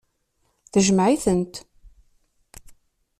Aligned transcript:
Tjmeɛ-itent. 0.73 1.53